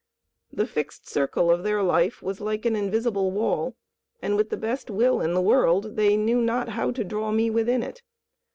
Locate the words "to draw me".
6.89-7.51